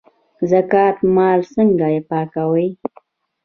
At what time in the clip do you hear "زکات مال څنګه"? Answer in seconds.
0.51-1.87